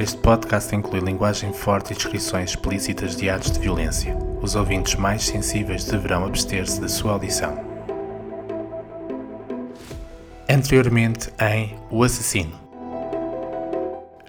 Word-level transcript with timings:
Este 0.00 0.16
podcast 0.16 0.74
inclui 0.74 1.00
linguagem 1.00 1.52
forte 1.52 1.92
e 1.92 1.94
descrições 1.94 2.52
explícitas 2.52 3.14
de 3.14 3.28
atos 3.28 3.50
de 3.50 3.60
violência. 3.60 4.16
Os 4.40 4.54
ouvintes 4.54 4.94
mais 4.94 5.22
sensíveis 5.24 5.84
deverão 5.84 6.24
abster-se 6.24 6.80
da 6.80 6.88
sua 6.88 7.12
audição. 7.12 7.54
Anteriormente 10.48 11.30
em 11.38 11.76
O 11.90 12.02
Assassino. 12.02 12.58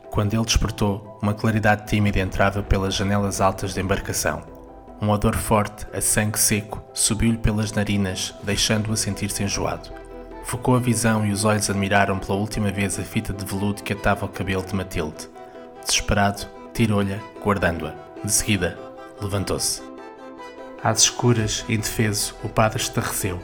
Quando 0.10 0.34
ele 0.34 0.44
despertou, 0.44 1.18
uma 1.22 1.34
claridade 1.34 1.88
tímida 1.88 2.20
entrava 2.20 2.62
pelas 2.62 2.94
janelas 2.94 3.40
altas 3.40 3.74
da 3.74 3.80
embarcação. 3.80 4.42
Um 5.02 5.10
odor 5.10 5.38
forte, 5.38 5.88
a 5.94 6.02
sangue 6.02 6.38
seco, 6.38 6.84
subiu-lhe 6.94 7.38
pelas 7.38 7.72
narinas, 7.72 8.36
deixando-o 8.44 8.92
a 8.92 8.98
sentir-se 8.98 9.42
enjoado. 9.42 9.90
Focou 10.44 10.76
a 10.76 10.80
visão 10.80 11.26
e 11.26 11.32
os 11.32 11.46
olhos 11.46 11.70
admiraram 11.70 12.20
pela 12.20 12.38
última 12.38 12.70
vez 12.72 13.00
a 13.00 13.04
fita 13.04 13.32
de 13.32 13.46
veludo 13.46 13.82
que 13.82 13.94
atava 13.94 14.26
o 14.26 14.30
cabelo 14.30 14.66
de 14.66 14.76
Matilde. 14.76 15.30
Desesperado, 15.82 16.48
tirou-lhe, 16.74 17.20
guardando-a. 17.44 17.94
De 18.24 18.32
seguida, 18.32 18.78
levantou-se. 19.22 19.82
Às 20.84 21.02
escuras, 21.02 21.66
indefeso, 21.68 22.36
o 22.44 22.50
padre 22.50 22.82
estarreceu. 22.82 23.40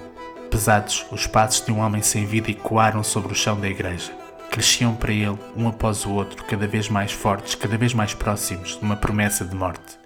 Pesados, 0.50 1.06
os 1.12 1.28
passos 1.28 1.66
de 1.66 1.72
um 1.72 1.80
homem 1.80 2.02
sem 2.02 2.26
vida 2.26 2.50
ecoaram 2.50 3.04
sobre 3.04 3.32
o 3.32 3.36
chão 3.36 3.60
da 3.60 3.68
igreja. 3.68 4.12
Cresciam 4.50 4.96
para 4.96 5.12
ele, 5.12 5.38
um 5.56 5.68
após 5.68 6.06
o 6.06 6.12
outro, 6.12 6.44
cada 6.46 6.66
vez 6.66 6.90
mais 6.90 7.12
fortes, 7.12 7.54
cada 7.54 7.78
vez 7.78 7.94
mais 7.94 8.14
próximos 8.14 8.78
de 8.78 8.82
uma 8.82 8.96
promessa 8.96 9.44
de 9.44 9.56
morte. 9.56 10.00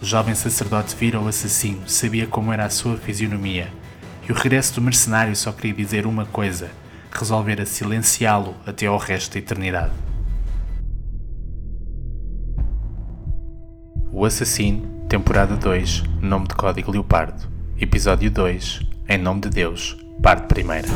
O 0.00 0.04
jovem 0.04 0.34
sacerdote 0.34 0.96
vira 0.96 1.20
o 1.20 1.28
assassino, 1.28 1.88
sabia 1.88 2.26
como 2.26 2.52
era 2.52 2.64
a 2.64 2.70
sua 2.70 2.96
fisionomia, 2.96 3.70
e 4.28 4.32
o 4.32 4.34
regresso 4.34 4.74
do 4.74 4.82
mercenário 4.82 5.36
só 5.36 5.52
queria 5.52 5.74
dizer 5.74 6.06
uma 6.06 6.26
coisa: 6.26 6.70
resolvera 7.12 7.64
silenciá-lo 7.64 8.56
até 8.66 8.86
ao 8.86 8.98
resto 8.98 9.34
da 9.34 9.38
eternidade. 9.38 9.92
O 14.24 14.26
Assassino, 14.26 15.04
temporada 15.06 15.54
2, 15.54 16.02
nome 16.22 16.48
de 16.48 16.54
código 16.54 16.90
Leopardo, 16.90 17.46
episódio 17.78 18.30
2, 18.30 18.80
Em 19.06 19.18
nome 19.18 19.42
de 19.42 19.50
Deus, 19.50 19.98
parte 20.22 20.46
primeira. 20.46 20.88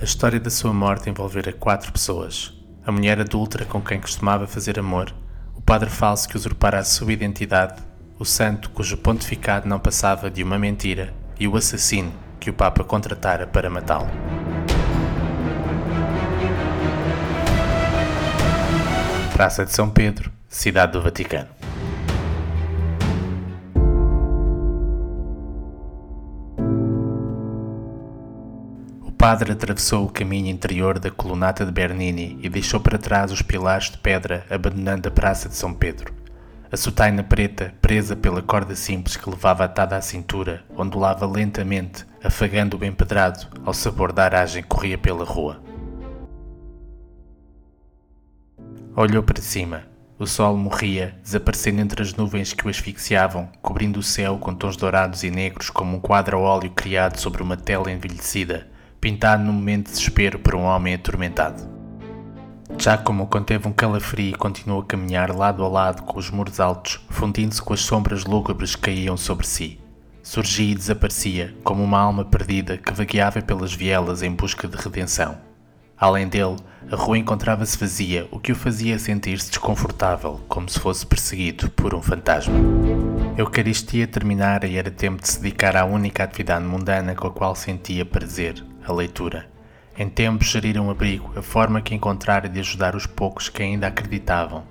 A 0.00 0.04
história 0.04 0.40
da 0.40 0.48
sua 0.48 0.72
morte 0.72 1.10
envolvera 1.10 1.52
quatro 1.52 1.92
pessoas: 1.92 2.54
a 2.82 2.90
mulher 2.90 3.20
adúltera 3.20 3.66
com 3.66 3.82
quem 3.82 4.00
costumava 4.00 4.46
fazer 4.46 4.78
amor, 4.78 5.14
o 5.54 5.60
padre 5.60 5.90
falso 5.90 6.26
que 6.30 6.36
usurpara 6.38 6.78
a 6.78 6.82
sua 6.82 7.12
identidade, 7.12 7.82
o 8.18 8.24
santo 8.24 8.70
cujo 8.70 8.96
pontificado 8.96 9.68
não 9.68 9.78
passava 9.78 10.30
de 10.30 10.42
uma 10.42 10.58
mentira 10.58 11.12
e 11.38 11.46
o 11.46 11.58
assassino 11.58 12.10
que 12.40 12.48
o 12.48 12.54
Papa 12.54 12.82
contratara 12.82 13.46
para 13.46 13.68
matá-lo. 13.68 14.08
Praça 19.34 19.66
de 19.66 19.72
São 19.74 19.90
Pedro, 19.90 20.32
Cidade 20.54 20.92
do 20.92 21.02
Vaticano. 21.02 21.48
O 29.02 29.10
padre 29.10 29.50
atravessou 29.50 30.06
o 30.06 30.10
caminho 30.10 30.46
interior 30.46 31.00
da 31.00 31.10
colunata 31.10 31.66
de 31.66 31.72
Bernini 31.72 32.38
e 32.40 32.48
deixou 32.48 32.78
para 32.78 32.96
trás 32.96 33.32
os 33.32 33.42
pilares 33.42 33.90
de 33.90 33.98
pedra, 33.98 34.46
abandonando 34.48 35.08
a 35.08 35.10
Praça 35.10 35.48
de 35.48 35.56
São 35.56 35.74
Pedro. 35.74 36.14
A 36.70 36.76
sotaina 36.76 37.24
preta, 37.24 37.74
presa 37.82 38.14
pela 38.14 38.40
corda 38.40 38.76
simples 38.76 39.16
que 39.16 39.28
levava 39.28 39.64
atada 39.64 39.96
à 39.96 40.00
cintura, 40.00 40.64
ondulava 40.76 41.26
lentamente, 41.26 42.06
afagando 42.22 42.78
o 42.78 42.84
empedrado 42.84 43.48
ao 43.64 43.74
sabor 43.74 44.12
da 44.12 44.22
aragem 44.22 44.62
que 44.62 44.68
corria 44.68 44.96
pela 44.96 45.24
rua. 45.24 45.60
Olhou 48.94 49.24
para 49.24 49.42
cima 49.42 49.93
o 50.24 50.26
sol 50.26 50.56
morria, 50.56 51.14
desaparecendo 51.22 51.82
entre 51.82 52.02
as 52.02 52.14
nuvens 52.14 52.52
que 52.52 52.66
o 52.66 52.70
asfixiavam, 52.70 53.48
cobrindo 53.60 54.00
o 54.00 54.02
céu 54.02 54.38
com 54.38 54.54
tons 54.54 54.76
dourados 54.76 55.22
e 55.22 55.30
negros 55.30 55.70
como 55.70 55.96
um 55.96 56.00
quadro 56.00 56.38
a 56.38 56.40
óleo 56.40 56.70
criado 56.70 57.18
sobre 57.18 57.42
uma 57.42 57.56
tela 57.56 57.92
envelhecida, 57.92 58.66
pintado 59.00 59.44
num 59.44 59.52
momento 59.52 59.86
de 59.86 59.92
desespero 59.92 60.38
por 60.38 60.54
um 60.54 60.62
homem 60.62 60.94
atormentado. 60.94 61.68
Giacomo 62.78 63.26
conteve 63.26 63.68
um 63.68 63.72
calafrio 63.72 64.30
e 64.30 64.34
continuou 64.34 64.80
a 64.80 64.86
caminhar 64.86 65.34
lado 65.34 65.62
a 65.62 65.68
lado 65.68 66.02
com 66.02 66.18
os 66.18 66.30
muros 66.30 66.58
altos, 66.58 67.00
fundindo-se 67.10 67.62
com 67.62 67.74
as 67.74 67.80
sombras 67.80 68.24
lúgubres 68.24 68.74
que 68.74 68.82
caíam 68.82 69.16
sobre 69.16 69.46
si. 69.46 69.78
Surgia 70.22 70.72
e 70.72 70.74
desaparecia, 70.74 71.54
como 71.62 71.84
uma 71.84 72.00
alma 72.00 72.24
perdida 72.24 72.78
que 72.78 72.92
vagueava 72.94 73.42
pelas 73.42 73.74
vielas 73.74 74.22
em 74.22 74.32
busca 74.32 74.66
de 74.66 74.76
redenção. 74.76 75.53
Além 75.96 76.28
dele, 76.28 76.56
a 76.90 76.96
rua 76.96 77.16
encontrava-se 77.16 77.78
vazia, 77.78 78.26
o 78.30 78.38
que 78.38 78.52
o 78.52 78.56
fazia 78.56 78.98
sentir-se 78.98 79.48
desconfortável, 79.50 80.40
como 80.48 80.68
se 80.68 80.78
fosse 80.78 81.06
perseguido 81.06 81.70
por 81.70 81.94
um 81.94 82.02
fantasma. 82.02 82.54
A 83.36 83.40
Eucaristia 83.40 84.06
terminara 84.06 84.66
e 84.66 84.76
era 84.76 84.90
tempo 84.90 85.22
de 85.22 85.28
se 85.28 85.40
dedicar 85.40 85.76
à 85.76 85.84
única 85.84 86.24
atividade 86.24 86.64
mundana 86.64 87.14
com 87.14 87.28
a 87.28 87.30
qual 87.30 87.54
sentia 87.54 88.04
prazer, 88.04 88.62
a 88.86 88.92
leitura. 88.92 89.46
Em 89.96 90.08
tempos 90.08 90.48
gerira 90.48 90.82
um 90.82 90.90
abrigo, 90.90 91.32
a 91.36 91.42
forma 91.42 91.80
que 91.80 91.94
encontrara 91.94 92.48
de 92.48 92.58
ajudar 92.58 92.96
os 92.96 93.06
poucos 93.06 93.48
que 93.48 93.62
ainda 93.62 93.86
acreditavam. 93.86 94.64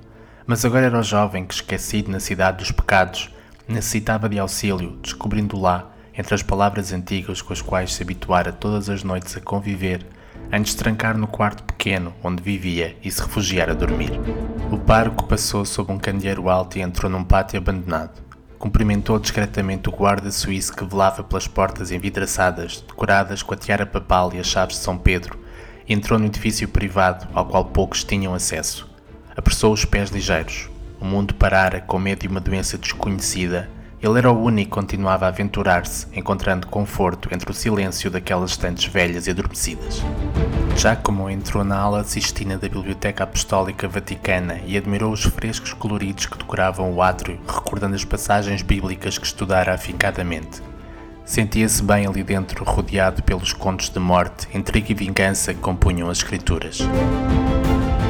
Mas 0.45 0.65
agora 0.65 0.87
era 0.87 0.99
o 0.99 1.03
jovem 1.03 1.45
que, 1.45 1.53
esquecido 1.53 2.11
na 2.11 2.19
cidade 2.19 2.57
dos 2.57 2.71
pecados, 2.71 3.29
necessitava 3.67 4.27
de 4.27 4.37
auxílio, 4.37 4.99
descobrindo 5.01 5.57
lá, 5.57 5.89
entre 6.17 6.35
as 6.35 6.43
palavras 6.43 6.91
antigas 6.91 7.41
com 7.41 7.53
as 7.53 7.61
quais 7.61 7.93
se 7.93 8.03
habituara 8.03 8.51
todas 8.51 8.89
as 8.89 9.03
noites 9.03 9.35
a 9.37 9.41
conviver, 9.41 10.05
antes 10.51 10.73
de 10.73 10.77
trancar 10.77 11.17
no 11.17 11.27
quarto 11.27 11.63
pequeno 11.63 12.13
onde 12.23 12.43
vivia 12.43 12.95
e 13.03 13.09
se 13.09 13.21
refugiar 13.21 13.69
a 13.69 13.73
dormir. 13.73 14.11
O 14.71 14.77
pároco 14.77 15.27
passou 15.27 15.65
sob 15.65 15.91
um 15.91 15.97
candeeiro 15.97 16.49
alto 16.49 16.77
e 16.77 16.81
entrou 16.81 17.11
num 17.11 17.23
pátio 17.23 17.57
abandonado. 17.57 18.21
Cumprimentou 18.59 19.19
discretamente 19.19 19.89
o 19.89 19.91
guarda 19.91 20.31
suíço 20.31 20.73
que 20.73 20.85
velava 20.85 21.23
pelas 21.23 21.47
portas 21.47 21.91
envidraçadas, 21.91 22.81
decoradas 22.81 23.43
com 23.43 23.53
a 23.53 23.57
tiara 23.57 23.85
papal 23.85 24.31
e 24.33 24.39
as 24.39 24.47
chaves 24.47 24.77
de 24.77 24.83
São 24.83 24.97
Pedro, 24.97 25.37
e 25.87 25.93
entrou 25.93 26.17
no 26.17 26.27
edifício 26.27 26.67
privado 26.67 27.27
ao 27.33 27.45
qual 27.45 27.65
poucos 27.65 28.03
tinham 28.03 28.33
acesso. 28.33 28.89
Apressou 29.35 29.73
os 29.73 29.83
pés 29.83 30.11
ligeiros. 30.11 30.69
O 30.99 31.05
mundo 31.05 31.33
parara 31.33 31.81
com 31.81 31.99
medo 31.99 32.21
de 32.21 32.27
uma 32.27 32.39
doença 32.39 32.77
desconhecida 32.77 33.69
ele 34.03 34.17
era 34.17 34.29
o 34.29 34.43
único 34.43 34.69
que 34.69 34.81
continuava 34.81 35.25
a 35.25 35.29
aventurar-se, 35.29 36.07
encontrando 36.13 36.67
conforto 36.67 37.29
entre 37.31 37.49
o 37.49 37.53
silêncio 37.53 38.11
daquelas 38.11 38.51
estantes 38.51 38.91
velhas 38.91 39.27
e 39.27 39.31
adormecidas. 39.31 40.03
Giacomo 40.75 41.29
entrou 41.29 41.63
na 41.63 41.79
ala 41.79 42.03
Sistina 42.03 42.57
da 42.57 42.67
Biblioteca 42.67 43.23
Apostólica 43.23 43.87
Vaticana 43.87 44.59
e 44.65 44.75
admirou 44.75 45.13
os 45.13 45.23
frescos 45.23 45.71
coloridos 45.71 46.25
que 46.25 46.37
decoravam 46.37 46.91
o 46.91 47.01
átrio, 47.01 47.39
recordando 47.47 47.95
as 47.95 48.03
passagens 48.03 48.61
bíblicas 48.61 49.17
que 49.17 49.25
estudara 49.25 49.73
afincadamente. 49.73 50.61
Sentia-se 51.23 51.81
bem 51.81 52.05
ali 52.05 52.23
dentro, 52.23 52.65
rodeado 52.65 53.23
pelos 53.23 53.53
contos 53.53 53.87
de 53.87 53.99
morte, 53.99 54.49
intriga 54.53 54.91
e 54.91 54.95
vingança 54.95 55.53
que 55.53 55.61
compunham 55.61 56.09
as 56.09 56.17
escrituras. 56.17 56.79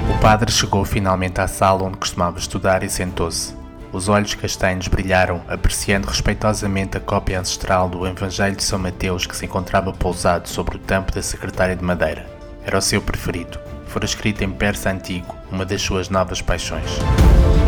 O 0.09 0.19
padre 0.19 0.51
chegou 0.51 0.83
finalmente 0.83 1.39
à 1.39 1.47
sala 1.47 1.83
onde 1.83 1.97
costumava 1.97 2.39
estudar 2.39 2.81
e 2.81 2.89
sentou-se. 2.89 3.62
Os 3.93 4.09
olhos 4.09 4.33
castanhos 4.33 4.87
brilharam, 4.87 5.43
apreciando 5.47 6.07
respeitosamente 6.07 6.97
a 6.97 6.99
cópia 6.99 7.39
ancestral 7.39 7.87
do 7.87 8.07
Evangelho 8.07 8.55
de 8.55 8.63
São 8.63 8.79
Mateus 8.79 9.27
que 9.27 9.37
se 9.37 9.45
encontrava 9.45 9.93
pousado 9.93 10.49
sobre 10.49 10.77
o 10.77 10.79
tampo 10.79 11.11
da 11.11 11.21
secretária 11.21 11.75
de 11.75 11.83
madeira. 11.83 12.25
Era 12.65 12.79
o 12.79 12.81
seu 12.81 12.99
preferido. 12.99 13.59
Fora 13.85 14.05
escrito 14.05 14.43
em 14.43 14.49
persa 14.49 14.89
antigo, 14.89 15.35
uma 15.51 15.63
das 15.63 15.79
suas 15.79 16.09
novas 16.09 16.41
paixões. 16.41 16.89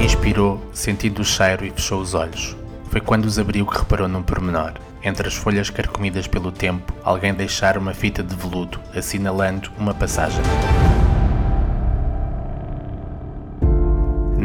Inspirou, 0.03 0.59
sentindo 0.74 1.22
o 1.22 1.25
cheiro 1.25 1.63
e 1.63 1.69
fechou 1.69 2.02
os 2.02 2.16
olhos. 2.16 2.57
Foi 2.90 3.00
quando 3.00 3.25
os 3.25 3.38
abriu 3.38 3.68
que 3.68 3.78
reparou 3.78 4.07
num 4.07 4.24
pormenor. 4.24 4.74
Entre 5.03 5.28
as 5.28 5.36
folhas 5.36 5.69
carcomidas 5.69 6.25
pelo 6.25 6.52
tempo, 6.52 6.92
alguém 7.03 7.36
deixara 7.36 7.80
uma 7.80 7.94
fita 7.94 8.24
de 8.24 8.36
veludo, 8.36 8.80
assinalando 8.96 9.69
uma 9.78 9.94
passagem. 9.94 10.42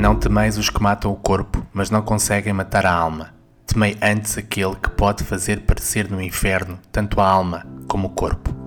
Não 0.00 0.15
temeis 0.15 0.56
os 0.56 0.71
que 0.71 0.82
matam 0.82 1.12
o 1.12 1.17
corpo, 1.17 1.60
mas 1.72 1.90
não 1.90 2.02
conseguem 2.02 2.52
matar 2.52 2.87
a 2.87 2.93
alma. 2.93 3.34
Temei 3.67 3.96
antes 4.02 4.37
aquele 4.37 4.75
que 4.75 4.90
pode 4.90 5.22
fazer 5.22 5.61
parecer 5.61 6.11
no 6.11 6.20
inferno 6.20 6.78
tanto 6.90 7.20
a 7.20 7.28
alma 7.28 7.67
como 7.87 8.08
o 8.08 8.11
corpo. 8.11 8.61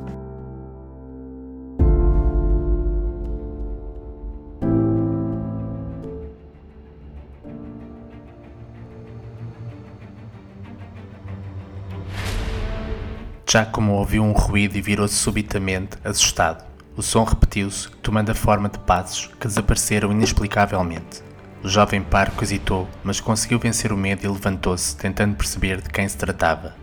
Já 13.53 13.65
como 13.65 13.94
ouviu 13.94 14.23
um 14.23 14.31
ruído 14.31 14.77
e 14.77 14.81
virou-se 14.81 15.13
subitamente, 15.13 15.95
assustado. 16.03 16.65
O 16.97 17.03
som 17.03 17.23
repetiu-se, 17.23 17.88
tomando 18.01 18.31
a 18.31 18.33
forma 18.33 18.67
de 18.67 18.79
passos 18.79 19.29
que 19.39 19.47
desapareceram 19.47 20.11
inexplicavelmente. 20.11 21.21
O 21.63 21.69
jovem 21.69 22.01
parco 22.01 22.44
hesitou, 22.44 22.89
mas 23.06 23.21
conseguiu 23.21 23.57
vencer 23.57 23.94
o 23.94 23.98
medo 23.98 24.25
e 24.25 24.27
levantou-se, 24.27 24.98
tentando 24.98 25.38
perceber 25.38 25.81
de 25.81 25.89
quem 25.89 26.06
se 26.06 26.18
tratava. 26.18 26.75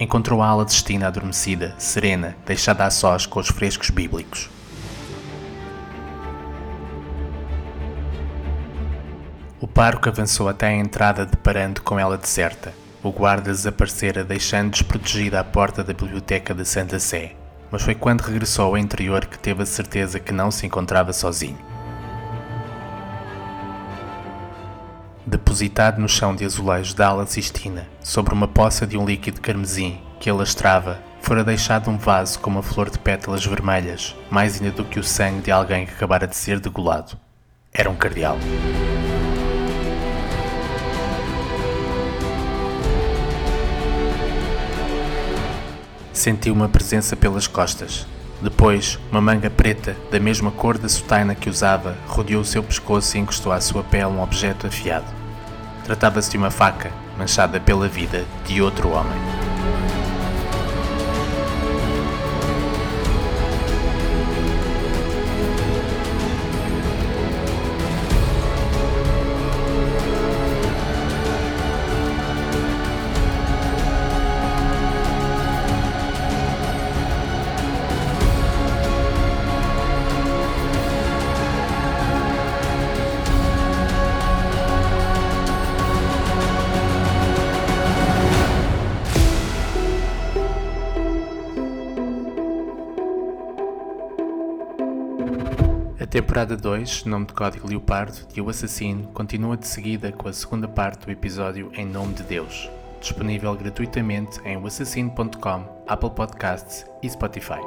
Encontrou 0.00 0.40
a 0.40 0.46
ala 0.46 0.64
destina 0.64 1.08
adormecida, 1.08 1.74
serena, 1.76 2.34
deixada 2.46 2.86
a 2.86 2.90
sós 2.90 3.26
com 3.26 3.38
os 3.38 3.48
frescos 3.48 3.90
bíblicos. 3.90 4.48
O 9.60 9.68
parco 9.68 10.08
avançou 10.08 10.48
até 10.48 10.68
a 10.68 10.72
entrada, 10.72 11.26
deparando 11.26 11.82
com 11.82 11.98
ela 11.98 12.16
deserta. 12.16 12.72
O 13.02 13.12
guarda 13.12 13.50
desaparecera, 13.50 14.24
deixando 14.24 14.70
desprotegida 14.70 15.40
a 15.40 15.44
porta 15.44 15.84
da 15.84 15.92
biblioteca 15.92 16.54
de 16.54 16.64
Santa 16.64 16.98
Sé. 16.98 17.36
Mas 17.70 17.82
foi 17.82 17.94
quando 17.94 18.22
regressou 18.22 18.64
ao 18.64 18.78
interior 18.78 19.26
que 19.26 19.38
teve 19.38 19.62
a 19.62 19.66
certeza 19.66 20.18
que 20.18 20.32
não 20.32 20.50
se 20.50 20.64
encontrava 20.64 21.12
sozinho. 21.12 21.75
Depositado 25.28 26.00
no 26.00 26.08
chão 26.08 26.36
de 26.36 26.44
azulejos 26.44 26.94
da 26.94 27.08
ala 27.08 27.26
cistina, 27.26 27.88
sobre 28.00 28.32
uma 28.32 28.46
poça 28.46 28.86
de 28.86 28.96
um 28.96 29.04
líquido 29.04 29.40
carmesim 29.40 29.98
que 30.20 30.30
alastrava, 30.30 31.00
fora 31.20 31.42
deixado 31.42 31.90
um 31.90 31.98
vaso 31.98 32.38
com 32.38 32.48
uma 32.48 32.62
flor 32.62 32.88
de 32.88 32.96
pétalas 32.96 33.44
vermelhas, 33.44 34.14
mais 34.30 34.54
ainda 34.54 34.70
do 34.70 34.84
que 34.84 35.00
o 35.00 35.02
sangue 35.02 35.40
de 35.42 35.50
alguém 35.50 35.84
que 35.84 35.92
acabara 35.92 36.28
de 36.28 36.36
ser 36.36 36.60
degolado. 36.60 37.18
Era 37.74 37.90
um 37.90 37.96
cardeal. 37.96 38.38
Sentiu 46.12 46.54
uma 46.54 46.68
presença 46.68 47.16
pelas 47.16 47.48
costas. 47.48 48.06
Depois, 48.40 48.98
uma 49.10 49.20
manga 49.20 49.48
preta, 49.48 49.96
da 50.10 50.20
mesma 50.20 50.50
cor 50.50 50.76
da 50.76 50.88
sotaina 50.88 51.34
que 51.34 51.48
usava, 51.48 51.96
rodeou 52.06 52.42
o 52.42 52.44
seu 52.44 52.62
pescoço 52.62 53.16
e 53.16 53.20
encostou 53.20 53.52
à 53.52 53.60
sua 53.60 53.82
pele 53.82 54.06
um 54.06 54.22
objeto 54.22 54.66
afiado. 54.66 55.06
Tratava-se 55.84 56.30
de 56.30 56.36
uma 56.36 56.50
faca, 56.50 56.90
manchada 57.16 57.58
pela 57.58 57.88
vida 57.88 58.24
de 58.44 58.60
outro 58.60 58.90
homem. 58.90 59.45
Temporada 96.16 96.56
2, 96.56 97.04
nome 97.04 97.26
de 97.26 97.34
código 97.34 97.68
Leopardo, 97.68 98.26
de 98.32 98.40
O 98.40 98.48
Assassino, 98.48 99.06
continua 99.08 99.54
de 99.54 99.66
seguida 99.66 100.10
com 100.10 100.30
a 100.30 100.32
segunda 100.32 100.66
parte 100.66 101.04
do 101.04 101.12
episódio 101.12 101.70
Em 101.74 101.84
Nome 101.84 102.14
de 102.14 102.22
Deus, 102.22 102.70
disponível 102.98 103.54
gratuitamente 103.54 104.40
em 104.42 104.56
oassassino.com, 104.56 105.84
Apple 105.86 106.10
Podcasts 106.12 106.86
e 107.02 107.10
Spotify. 107.10 107.60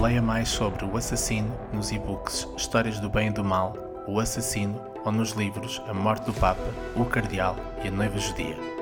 Leia 0.00 0.22
mais 0.22 0.48
sobre 0.48 0.86
o 0.86 0.96
assassino 0.96 1.54
nos 1.70 1.92
e-books 1.92 2.48
Histórias 2.56 2.98
do 2.98 3.10
Bem 3.10 3.28
e 3.28 3.32
do 3.32 3.44
Mal, 3.44 3.76
O 4.08 4.18
Assassino 4.18 4.80
ou 5.04 5.12
nos 5.12 5.32
livros 5.32 5.82
A 5.86 5.92
Morte 5.92 6.24
do 6.24 6.32
Papa, 6.32 6.64
O 6.96 7.04
Cardeal 7.04 7.56
e 7.84 7.88
A 7.88 7.90
Noiva 7.90 8.16
Judia. 8.16 8.79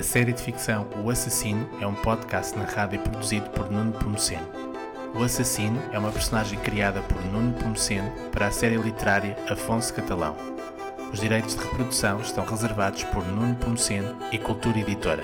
A 0.00 0.02
série 0.02 0.32
de 0.32 0.42
ficção 0.42 0.86
O 1.04 1.10
Assassino 1.10 1.68
é 1.78 1.86
um 1.86 1.92
podcast 1.92 2.56
narrado 2.56 2.94
e 2.94 2.98
produzido 2.98 3.50
por 3.50 3.70
Nuno 3.70 3.92
Pomoceno. 3.92 4.48
O 5.14 5.22
Assassino 5.22 5.78
é 5.92 5.98
uma 5.98 6.10
personagem 6.10 6.58
criada 6.58 7.02
por 7.02 7.22
Nuno 7.26 7.52
Pomoceno 7.52 8.10
para 8.32 8.46
a 8.46 8.50
série 8.50 8.78
literária 8.78 9.36
Afonso 9.46 9.92
Catalão. 9.92 10.34
Os 11.12 11.20
direitos 11.20 11.54
de 11.54 11.62
reprodução 11.62 12.18
estão 12.22 12.46
reservados 12.46 13.04
por 13.04 13.22
Nuno 13.26 13.54
Pomoceno 13.56 14.16
e 14.32 14.38
Cultura 14.38 14.78
Editora. 14.78 15.22